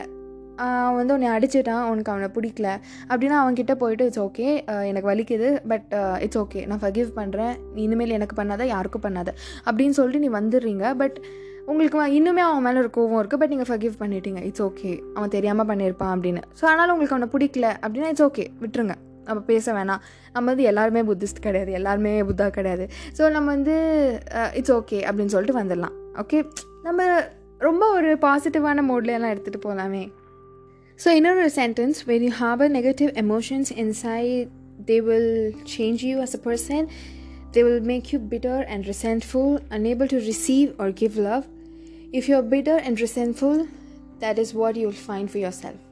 அவன் 0.64 0.98
வந்து 1.00 1.14
உன்னை 1.16 1.28
அடிச்சிட்டான் 1.36 1.84
உனக்கு 1.92 2.12
அவனை 2.12 2.28
பிடிக்கல. 2.36 2.68
அப்படின்னா 3.10 3.38
அவன்கிட்ட 3.42 3.74
போயிட்டு 3.82 4.04
இட்ஸ் 4.08 4.22
ஓகே 4.26 4.46
எனக்கு 4.90 5.08
வலிக்குது 5.12 5.48
பட் 5.70 5.88
இட்ஸ் 6.26 6.40
ஓகே 6.42 6.60
நான் 6.70 6.82
ஃபர்கிவ் 6.84 7.10
பண்ணுறேன் 7.20 7.54
நீ 7.76 7.80
இனிமேல் 7.88 8.16
எனக்கு 8.18 8.36
பண்ணாத 8.40 8.66
யாருக்கும் 8.74 9.04
பண்ணாத. 9.06 9.32
அப்படின்னு 9.68 9.96
சொல்லிட்டு 10.00 10.22
நீ 10.26 10.30
வந்துடுறீங்க. 10.38 10.84
பட் 11.02 11.18
உங்களுக்கு 11.70 11.98
இன்னுமே 12.18 12.42
அவன் 12.46 12.64
மேலே 12.66 12.78
ஒரு 12.84 12.90
கோவம் 12.96 13.20
இருக்குது 13.20 13.40
பட் 13.42 13.52
நீங்கள் 13.54 13.68
ஃபர்கிவ் 13.70 13.94
பண்ணிட்டீங்க. 14.00 14.40
இட்ஸ் 14.48 14.64
ஓகே 14.68 14.90
அவன் 15.16 15.34
தெரியாமல் 15.36 15.68
பண்ணியிருப்பான் 15.70 16.12
அப்படின்னு. 16.16 16.42
ஸோ 16.58 16.64
அதனால் 16.70 16.92
உங்களுக்கு 16.94 17.16
அவனை 17.16 17.28
பிடிக்கல 17.34 17.68
அப்படின்னா 17.84 18.10
இட்ஸ் 18.14 18.26
ஓகே 18.28 18.44
விட்டுருங்க. 18.62 18.96
நம்ம 19.28 19.40
பேச 19.52 19.66
வேணாம். 19.76 20.02
நம்ம 20.34 20.46
வந்து 20.52 20.64
எல்லாருமே 20.70 21.02
புத்திஸ்ட் 21.10 21.40
கிடையாது. 21.46 21.70
எல்லாருமே 21.78 22.12
புத்தா 22.30 22.48
கிடையாது. 22.58 22.86
ஸோ 23.18 23.30
நம்ம 23.36 23.48
வந்து 23.56 23.76
இட்ஸ் 24.60 24.74
ஓகே 24.78 24.98
அப்படின்னு 25.08 25.34
சொல்லிட்டு 25.34 25.60
வந்துடலாம். 25.60 25.94
ஓகே 26.22 26.40
நம்ம 26.88 27.06
ரொம்ப 27.68 27.84
ஒரு 27.96 28.10
பாசிட்டிவான 28.26 28.84
மோட்லேயெல்லாம் 28.90 29.32
எடுத்துகிட்டு 29.34 29.64
போகலாமே 29.66 30.04
So, 30.96 31.10
in 31.10 31.26
a 31.26 31.50
sentence 31.50 32.06
when 32.06 32.22
you 32.22 32.30
harbor 32.30 32.68
negative 32.68 33.16
emotions 33.16 33.70
inside, 33.70 34.50
they 34.78 35.00
will 35.00 35.52
change 35.64 36.02
you 36.02 36.20
as 36.20 36.34
a 36.34 36.38
person. 36.38 36.88
They 37.52 37.62
will 37.64 37.80
make 37.80 38.12
you 38.12 38.18
bitter 38.18 38.62
and 38.68 38.86
resentful, 38.86 39.60
unable 39.70 40.08
to 40.08 40.16
receive 40.16 40.74
or 40.78 40.92
give 40.92 41.16
love. 41.16 41.46
If 42.12 42.28
you're 42.28 42.42
bitter 42.42 42.76
and 42.76 43.00
resentful, 43.00 43.66
that 44.20 44.38
is 44.38 44.54
what 44.54 44.76
you'll 44.76 44.92
find 44.92 45.30
for 45.30 45.38
yourself. 45.38 45.83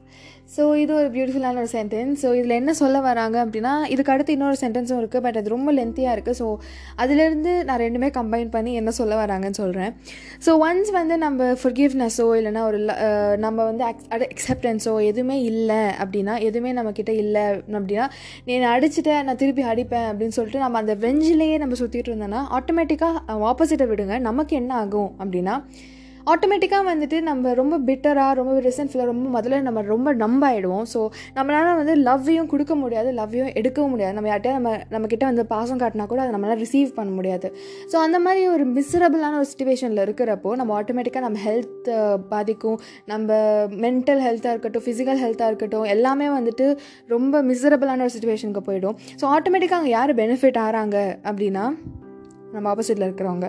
So 0.57 0.75
இது 0.75 0.93
ஒரு 0.93 1.07
பியூட்டிஃபுல்லான 1.07 1.55
ஒரு 1.55 1.67
sentence 1.71 2.15
so 2.21 2.35
இதில் 2.35 2.49
என்ன 2.49 2.73
சொல்ல 2.73 3.01
வராங்க 3.01 3.45
அப்படின்னா 3.45 3.85
இதுக்கு 3.87 4.11
அடுத்து 4.11 4.33
இன்னொரு 4.33 4.57
சென்டென்ஸும் 4.61 4.99
இருக்குது 5.01 5.19
பட் 5.19 5.37
அது 5.37 5.49
ரொம்ப 5.49 5.73
லென்த்தியாக 5.73 6.15
இருக்குது 6.15 6.37
ஸோ 6.39 6.55
அதுலேருந்து 6.97 7.63
நான் 7.63 7.79
ரெண்டுமே 7.79 8.09
கம்பைன் 8.11 8.49
பண்ணி 8.49 8.73
என்ன 8.73 8.91
சொல்ல 8.91 9.25
வராங்கன்னு 9.25 9.51
சொல்கிறேன் 9.51 9.95
ஸோ 10.45 10.53
ஒன்ஸ் 10.65 10.91
வந்து 10.91 11.17
நம்ம 11.17 11.53
ஃபர்கிவ்னஸோ 11.53 12.27
இல்லைனா 12.35 12.61
ஒரு 12.61 12.79
நம்ம 13.37 13.63
வந்து 13.63 13.85
அக்செப்டன்ஸோ 14.09 15.03
எதுவுமே 15.03 15.41
இல்லை 15.41 15.81
அப்படின்னா 16.03 16.39
எதுவுமே 16.39 16.73
நம்மக்கிட்ட 16.73 17.09
இல்லை 17.09 17.41
அப்படின்னா 17.41 18.07
நீ 18.45 18.59
அடிச்சுட்டேன் 18.59 19.23
நான் 19.23 19.35
திருப்பி 19.35 19.61
அடிப்பேன் 19.61 20.07
அப்படின்னு 20.11 20.27
சொல்லிட்டு 20.27 20.59
நம்ம 20.59 20.77
அந்த 20.77 20.95
வெஞ்சிலேயே 20.95 21.57
நம்ம 21.57 21.75
சுற்றிட்டு 21.79 22.11
இருந்தோன்னா 22.13 22.43
ஆட்டோமேட்டிக்காக 22.51 23.19
ஆப்போசிட்டை 23.51 23.87
விடுங்க. 23.87 24.19
நமக்கு 24.19 24.55
என்ன 24.55 24.75
ஆகும் 24.75 25.15
அப்படின்னா 25.19 25.61
ஆட்டோமேட்டிக்காக 26.31 26.83
வந்துட்டு 26.89 27.17
நம்ம 27.27 27.53
ரொம்ப 27.59 27.75
பிட்டராக 27.87 28.33
ரொம்ப 28.39 28.51
ரிசன்ட்ஃபுல்லாக 28.67 29.07
ரொம்ப 29.11 29.25
முதல்ல 29.35 29.57
நம்ம 29.65 29.81
ரொம்ப 29.93 30.09
நம்ப 30.21 30.41
ஆகிடுவோம் 30.49 30.85
ஸோ 30.93 30.99
நம்மளால் 31.37 31.79
வந்து 31.79 31.95
லவ்வையும் 32.07 32.49
கொடுக்க 32.51 32.73
முடியாது 32.75 33.09
லவ்வையும் 33.17 33.49
எடுக்கவும் 33.59 33.91
முடியாது. 33.93 34.13
நம்ம 34.17 34.29
யார்ட்டையும் 34.31 34.57
நம்ம 34.59 34.71
நம்மக்கிட்ட 34.93 35.25
வந்து 35.31 35.45
பாசம் 35.53 35.81
காட்டினா 35.81 36.05
கூட 36.11 36.21
அதை 36.25 36.33
நம்மளால் 36.35 36.61
ரிசீவ் 36.65 36.91
பண்ண 36.99 37.11
முடியாது. 37.17 37.49
ஸோ 37.93 37.97
அந்த 38.05 38.19
மாதிரி 38.27 38.43
ஒரு 38.53 38.65
மிஸரபிளான 38.77 39.39
ஒரு 39.41 39.49
சுச்சுவேஷனில் 39.51 40.03
இருக்கிறப்போ 40.05 40.53
நம்ம 40.61 40.77
ஆட்டோமேட்டிக்காக 40.79 41.25
நம்ம 41.27 41.41
ஹெல்த் 41.47 41.91
பாதிக்கும். 42.33 42.79
நம்ம 43.13 43.29
மென்டல் 43.85 44.23
ஹெல்த்தாக 44.27 44.55
இருக்கட்டும் 44.55 44.85
ஃபிசிக்கல் 44.87 45.21
ஹெல்த்தாக 45.25 45.51
இருக்கட்டும் 45.53 45.85
எல்லாமே 45.95 46.29
வந்துட்டு 46.37 46.67
ரொம்ப 47.15 47.43
மிஸரபிளான 47.51 48.01
ஒரு 48.07 48.15
சுச்சுவேஷனுக்கு 48.15 48.65
போயிடும். 48.69 48.97
ஸோ 49.21 49.25
ஆட்டோமேட்டிக்காக 49.35 49.81
அங்கே 49.81 49.93
யார் 49.97 50.13
பெனிஃபிட் 50.23 50.61
ஆகிறாங்க 50.65 50.97
அப்படின்னா 51.29 51.65
நம்ம 52.55 52.65
ஆப்போசிட்டில் 52.73 53.07
இருக்கிறவங்க. 53.09 53.47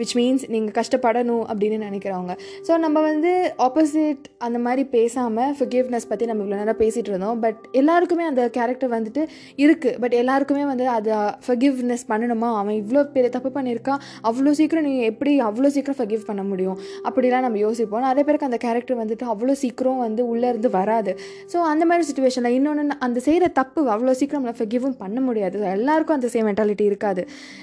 விச் 0.00 0.14
மீன்ஸ் 0.20 0.44
நீங்கள் 0.54 0.74
கஷ்டப்படணும் 0.80 1.44
அப்படின்னு 1.50 1.78
நினைக்கிறவங்க. 1.86 2.34
ஸோ 2.66 2.72
நம்ம 2.84 3.00
வந்து 3.08 3.32
ஆப்போசிட் 3.66 4.24
அந்த 4.48 4.58
மாதிரி 4.66 4.84
பேசாமல் 4.96 5.52
ஃபிகிவ்னஸ் 5.58 6.08
பற்றி 6.12 6.28
நம்ம 6.30 6.44
இவ்வளோ 6.44 6.58
நேரம் 6.62 6.80
பேசிகிட்டு 6.82 7.12
இருந்தோம். 7.12 7.38
பட் 7.44 7.60
எல்லாருக்குமே 7.80 8.24
அந்த 8.30 8.42
கேரக்டர் 8.58 8.92
வந்துட்டு 8.96 9.22
இருக்குது 9.64 9.96
பட் 10.04 10.16
எல்லாருக்குமே 10.22 10.64
வந்து 10.72 10.86
அதை 10.96 11.16
ஃபகிவ்னஸ் 11.46 12.04
பண்ணணுமா? 12.12 12.50
அவன் 12.60 12.76
இவ்வளோ 12.82 13.02
பெரிய 13.16 13.30
தப்பு 13.36 13.52
பண்ணியிருக்கான். 13.56 14.00
அவ்வளோ 14.30 14.52
சீக்கிரம் 14.60 14.86
நீங்கள் 14.88 15.08
எப்படி 15.12 15.32
அவ்வளோ 15.48 15.70
சீக்கிரம் 15.76 15.98
ஃபகிவ் 16.00 16.24
பண்ண 16.30 16.42
முடியும்? 16.50 16.78
அப்படிலாம் 17.08 17.44
நம்ம 17.46 17.58
யோசிப்போம். 17.66 18.04
நிறைய 18.08 18.24
பேருக்கு 18.28 18.48
அந்த 18.50 18.60
கேரக்டர் 18.66 19.00
வந்துட்டு 19.02 19.26
அவ்வளோ 19.34 19.56
சீக்கிரம் 19.62 20.00
வந்து 20.06 20.22
உள்ளேருந்து 20.32 20.70
வராது. 20.78 21.14
ஸோ 21.52 21.58
அந்த 21.72 21.84
மாதிரி 21.90 22.06
சுச்சுவேஷனில் 22.10 22.56
இன்னொன்று 22.58 22.96
அந்த 23.08 23.18
செய்கிற 23.28 23.48
தப்பு 23.60 23.80
அவ்வளோ 23.94 24.14
சீக்கிரம் 24.20 24.40
நம்மளை 24.42 24.56
ஃபகிவும் 24.60 24.96
பண்ண 25.02 25.18
முடியாது. 25.28 25.58
எல்லாருக்கும் 25.76 26.16
அந்த 26.18 26.28
சேம் 26.34 26.46
மென்டாலிட்டி 26.48 26.84
இருக்காது. 26.90 27.22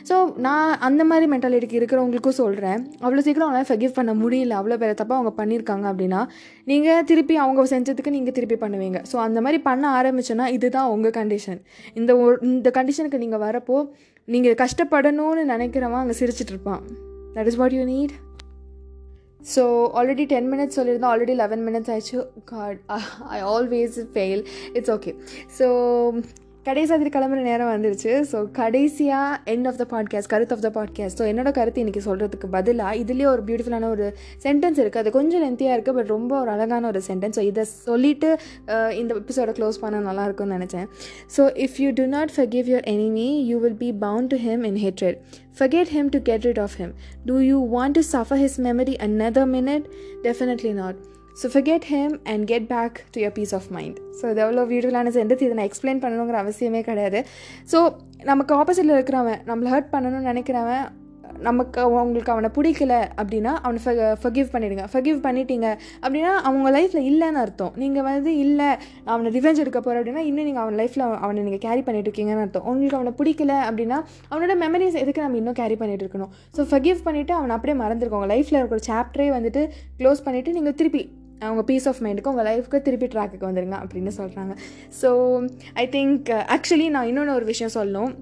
ஸோ 0.09 0.15
நான் 0.45 0.71
அந்த 0.87 1.01
மாதிரி 1.11 1.25
மென்டாலிட்டிக்கு 1.33 1.79
இருக்கிறவங்களுக்கு 1.81 2.26
எல்லாருக்கும் 2.27 2.43
சொல்கிறேன் 2.43 2.79
அவ்வளோ 3.05 3.21
சீக்கிரம் 3.25 3.47
அவங்களால 3.47 3.67
ஃபெகிவ் 3.69 3.93
பண்ண 3.97 4.11
முடியல. 4.21 4.53
அவ்வளோ 4.59 4.77
பேர் 4.81 4.99
தப்பாக 5.01 5.19
அவங்க 5.19 5.31
பண்ணியிருக்காங்க 5.39 5.85
அப்படின்னா 5.91 6.21
நீங்கள் 6.71 7.03
திருப்பி 7.09 7.35
அவங்க 7.43 7.65
செஞ்சதுக்கு 7.73 8.15
நீங்கள் 8.17 8.35
திருப்பி 8.37 8.57
பண்ணுவீங்க. 8.63 8.99
ஸோ 9.11 9.15
அந்த 9.25 9.39
மாதிரி 9.45 9.59
பண்ண 9.69 9.83
ஆரம்பிச்சோன்னா 9.99 10.47
இதுதான் 10.57 10.91
உங்கள் 10.95 11.15
கண்டிஷன் 11.19 11.59
இந்த 11.99 12.13
இந்த 12.51 12.71
கண்டிஷனுக்கு 12.77 13.23
நீங்கள் 13.23 13.43
வரப்போ 13.47 13.77
நீங்கள் 14.27 14.57
கஷ்டப்படணும்னு 14.63 15.43
நினைக்கிறவன் 15.53 16.03
அங்கே 16.03 16.17
சிரிச்சிட்டு 16.21 16.55
இருப்பான். 16.55 16.81
That 17.35 17.49
is 17.51 17.59
what 17.61 17.77
you 17.79 17.85
need 17.93 18.15
so 19.53 19.63
already 19.99 20.23
ten 20.33 20.49
minutes 20.53 20.77
சொல்லியிருந்தோம். 20.77 21.11
ஆல்ரெடி 21.13 21.35
லெவன் 21.43 21.63
மினிட்ஸ் 21.67 21.91
ஆயிடுச்சு. 21.93 22.17
God 22.51 22.79
I 23.37 23.39
always 23.53 23.97
fail 24.15 24.41
it's 24.77 24.93
okay 24.97 25.13
so 25.59 25.67
கடைசி 26.67 26.91
அதிரி 26.95 27.09
கிளம்புற 27.09 27.41
நேரம் 27.47 27.69
வந்துருச்சு 27.73 28.11
ஸோ 28.31 28.37
கடைசியாக 28.57 29.37
எண்ட் 29.53 29.67
ஆஃப் 29.69 29.77
த 29.81 29.85
பாட்காஸ்ட் 29.93 30.29
கருத்து 30.33 30.53
ஆஃப் 30.55 30.63
த 30.65 30.69
பாட்காஸ்ட் 30.77 31.19
ஸோ 31.19 31.25
என்னோட 31.31 31.51
கருத்து 31.57 31.83
இன்றைக்கி 31.83 32.01
சொல்கிறதுக்கு 32.07 32.47
பதிலாக 32.55 32.99
இதுலேயே 33.01 33.27
ஒரு 33.33 33.43
பியூட்டிஃபுல்லான 33.47 33.89
ஒரு 33.95 34.07
சென்டென்ஸ் 34.45 34.79
இருக்குது 34.81 35.03
அது 35.03 35.15
கொஞ்சம் 35.17 35.43
லென்த்தியாக 35.45 35.77
இருக்குது 35.77 35.97
பட் 35.99 36.11
ரொம்ப 36.15 36.33
ஒரு 36.41 36.51
அழகான 36.55 36.87
ஒரு 36.91 37.01
சென்டென்ஸ் 37.09 37.37
ஸோ 37.39 37.45
இதை 37.51 37.65
சொல்லிவிட்டு 37.87 38.29
uh, 38.73 38.89
இந்த 38.99 39.11
எபிசோட 39.21 39.51
க்ளோஸ் 39.59 39.81
பண்ண 39.83 40.03
நல்லாயிருக்கும்னு 40.09 40.57
நினச்சேன் 40.57 40.87
so 41.37 41.45
if 41.67 41.79
you 41.83 41.91
do 42.01 42.05
not 42.15 42.33
forgive 42.37 42.69
your 42.71 42.87
enemy 42.95 43.29
you 43.51 43.57
will 43.65 43.81
be 43.85 43.91
bound 44.05 44.31
to 44.33 44.39
him 44.47 44.65
in 44.71 44.79
hatred 44.85 45.19
Forget 45.53 45.87
him 45.89 46.11
to 46.11 46.19
get 46.21 46.43
rid 46.43 46.59
of 46.59 46.75
him. 46.75 46.93
Do 47.25 47.39
you 47.41 47.59
want 47.59 47.95
to 47.95 48.03
suffer 48.05 48.35
his 48.37 48.59
memory 48.59 48.95
another 49.01 49.47
minute? 49.47 49.91
Definitely 50.23 50.73
not. 50.73 51.16
So 51.41 51.45
forget 51.53 51.87
him 51.93 52.15
and 52.33 52.45
get 52.51 52.67
back 52.73 52.99
to 53.15 53.21
your 53.23 53.35
peace 53.39 53.55
of 53.57 53.67
mind 53.77 53.97
so 54.19 54.23
இது 54.33 54.41
எவ்வளோ 54.45 54.63
பியூட்டிஃபுல்லான 54.69 55.11
sentence 55.17 55.43
இதை 55.47 55.55
நான் 55.59 55.69
explain 55.71 56.03
பண்ணணுங்கிற 56.03 56.37
அவசியமே 56.43 56.83
கிடையாது. 56.91 57.19
So 57.71 57.79
நமக்கு 58.31 58.53
ஆப்போசிட்டில் 58.61 58.97
இருக்கிறவன் 58.99 59.41
நம்மளை 59.49 59.71
ஹர்ட் 59.73 59.93
பண்ணணும்னு 59.95 60.29
நினைக்கிறவன் 60.31 60.85
நமக்கு 61.47 61.79
அவங்களுக்கு 61.85 62.31
அவனை 62.33 62.49
பிடிக்கல 62.55 62.93
அப்படின்னா 63.19 63.51
அவனை 63.63 63.79
ஃப 63.83 63.89
ஃபகிவ் 64.21 64.47
பண்ணிடுங்க. 64.53 64.83
ஃபகிவ் 64.93 65.17
பண்ணிட்டீங்க 65.25 65.67
அப்படின்னா 66.03 66.31
அவங்க 66.47 66.69
லைஃப்பில் 66.75 67.07
இல்லைன்னு 67.09 67.41
அர்த்தம். 67.41 67.73
நீங்கள் 67.81 68.05
வந்து 68.07 68.31
இல்லை 68.45 68.69
அவனை 69.11 69.31
ரிவெஞ்ச் 69.37 69.61
எடுக்க 69.63 69.79
போகிற 69.81 69.99
அப்படின்னா 70.01 70.23
இன்னும் 70.29 70.47
நீங்கள் 70.49 70.63
அவன் 70.63 70.79
லைஃப்பில் 70.81 71.05
அவனை 71.25 71.43
நீங்கள் 71.47 71.63
கேரி 71.67 71.83
பண்ணிட்டு 71.87 72.09
இருக்கீங்கன்னு 72.09 72.45
அர்த்தம். 72.45 72.65
உங்களுக்கு 72.71 72.99
அவனை 72.99 73.13
பிடிக்கல 73.19 73.59
அப்படின்னா 73.67 73.99
அவனோட 74.31 74.55
மெமரிஸ் 74.63 74.99
எதுக்கு 75.03 75.25
நம்ம 75.25 75.39
இன்னும் 75.41 75.59
கேரி 75.61 75.77
பண்ணிட்டு 75.83 76.05
இருக்கணும்? 76.05 76.33
ஸோ 76.57 76.63
ஃபகிவ் 76.71 77.05
பண்ணிவிட்டு 77.09 77.35
அவனை 77.39 77.55
அப்படியே 77.57 77.77
மறந்துருக்கோங்க 77.83 78.29
லைஃப்பில் 78.35 78.61
இருக்கிற 78.61 78.81
சாப்டரே 78.91 79.29
வந்துட்டு 79.37 79.63
க்ளோஸ் 80.01 80.25
பண்ணிவிட்டு 80.27 80.57
நீங்கள் 80.59 80.77
திருப்பி 80.81 81.03
அவங்க 81.41 81.61
பீஸ் 81.63 81.87
ஆஃப் 81.87 82.01
மைண்டுக்கு 82.01 82.27
உங்கள் 82.27 82.45
லைஃப்க்கு 82.45 82.81
திருப்பி 82.81 83.05
ட்ராக்குக்கு 83.05 83.49
வந்துடுங்க 83.49 83.77
அப்படின்னு 83.83 84.13
சொல்கிறாங்க 84.17 84.55
ஸோ 85.01 85.09
ஐ 85.73 85.85
திங்க் 85.87 86.29
ஆக்சுவலி 86.55 86.89
நான் 86.89 87.07
இன்னொன்று 87.07 87.33
ஒரு 87.33 87.45
விஷயம் 87.45 87.75
சொல்லணும். 87.75 88.13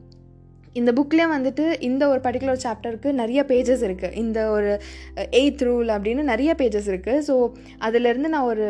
இந்த 0.74 0.92
புக்லேயே 0.92 1.28
வந்துட்டு 1.34 1.66
இந்த 1.80 2.04
ஒரு 2.08 2.20
பர்டிகுலர் 2.20 2.64
சாப்டருக்கு 2.64 3.12
நிறைய 3.12 3.42
பேஜஸ் 3.48 3.84
இருக்குது 3.88 4.16
இந்த 4.16 4.40
ஒரு 4.50 4.72
uh, 5.18 5.28
எயித் 5.32 5.64
ரூல் 5.64 5.90
அப்படின்னு 5.96 6.24
நிறைய 6.24 6.56
பேஜஸ் 6.58 6.90
இருக்குது 6.94 7.24
ஸோ 7.28 7.36
அதிலேருந்து 7.82 8.28
நான் 8.28 8.42
ஒரு 8.44 8.68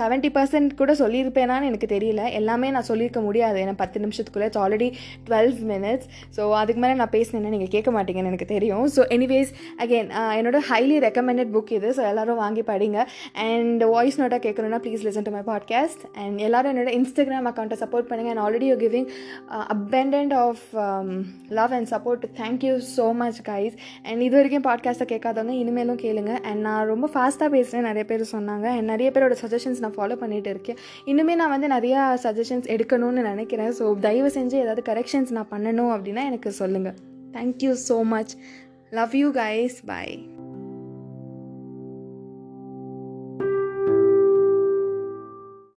செவன்ட்டி 0.00 0.30
பர்சன்ட் 0.36 0.72
கூட 0.80 0.92
சொல்லியிருப்பேனான்னு 1.02 1.68
எனக்கு 1.70 1.88
தெரியல. 1.94 2.22
எல்லாமே 2.40 2.70
நான் 2.76 2.88
சொல்லியிருக்க 2.90 3.20
முடியாது. 3.28 3.58
ஏன்னா 3.64 3.74
பத்து 3.82 3.98
நிமிஷத்துக்குள்ளே 4.04 4.48
it's 4.50 4.62
already 4.64 4.88
twelve 5.28 5.52
minutes 5.72 6.06
so 6.36 6.42
அதுக்கு 6.62 6.80
மேலே 6.84 6.94
நான் 7.00 7.12
பேசினேன்னா 7.16 7.52
நீங்கள் 7.54 7.72
கேட்க 7.74 7.90
மாட்டீங்கன்னு 7.96 8.30
எனக்கு 8.32 8.48
தெரியும். 8.54 8.86
ஸோ 8.96 9.02
எனிவேஸ் 9.16 9.52
அகெயின் 9.84 10.10
என்னோட 10.38 10.60
ஹைலி 10.70 10.96
ரெக்கமெண்டட் 11.06 11.52
புக் 11.56 11.72
இது. 11.78 11.90
ஸோ 11.98 12.02
எல்லோரும் 12.12 12.40
வாங்கி 12.44 12.64
படிங்க. 12.72 13.00
அண்ட் 13.46 13.84
வாய்ஸ் 13.94 14.18
நோட்டாக 14.22 14.40
கேட்கணுன்னா 14.46 14.80
please 14.86 15.04
listen 15.08 15.28
to 15.28 15.34
my 15.36 15.42
podcast 15.52 16.04
and 16.24 16.38
எல்லோரும் 16.48 16.72
என்னோட 16.74 16.92
இன்ஸ்டாகிராம் 16.98 17.48
அக்கௌண்ட்டை 17.52 17.78
சப்போர்ட் 17.84 18.08
பண்ணுங்கள் 18.10 18.34
and 18.34 18.44
already 18.46 18.68
you 18.72 18.78
giving 18.84 19.08
abundant 19.76 20.34
of 20.44 20.64
love 21.60 21.74
and 21.78 21.90
support 21.94 22.26
thank you 22.42 22.74
so 22.96 23.06
much 23.22 23.40
guys 23.50 23.76
and 24.08 24.22
இது 24.28 24.34
வரைக்கும் 24.38 24.66
பாட்காஸ்ட்டை 24.68 25.08
கேட்காதவங்க 25.14 25.56
இனிமேலும் 25.62 26.00
கேளுங்க. 26.06 26.32
அண்ட் 26.48 26.62
நான் 26.68 26.86
ரொம்ப 26.92 27.06
ஃபாஸ்ட்டாக 27.14 27.50
பேசுகிறேன் 27.56 27.88
நிறைய 27.90 28.06
பேர் 28.12 28.24
சொன்னாங்க. 28.36 28.66
அண்ட் 28.76 28.88
நிறைய 28.94 29.10
பேரோட 29.16 29.36
சஜஷன்ஸ் 29.44 29.83
நான் 29.84 29.96
ஃபாலோ 29.98 30.18
பண்ணிகிட்டு 30.22 30.52
இருக்கேன். 30.54 30.78
இன்னுமே 31.12 31.36
நான் 31.42 31.54
வந்து 31.56 31.70
நிறையா 31.76 32.02
சஜஷன்ஸ் 32.26 32.68
எடுக்கணும்னு 32.76 33.24
நினைக்கிறேன். 33.30 33.72
ஸோ 33.80 33.86
தயவு 34.08 34.30
செஞ்சு 34.38 34.58
ஏதாவது 34.66 34.84
கரெக்ஷன்ஸ் 34.90 35.34
நான் 35.38 35.52
பண்ணணும் 35.54 35.92
அப்படின்னா 35.96 36.24
எனக்கு 36.30 36.52
சொல்லுங்கள் 36.62 36.98
thank you 37.38 37.74
so 37.88 37.98
much 38.14 38.34
love 38.98 39.14
you 39.22 39.28
guys 39.42 39.78
bye 39.92 40.16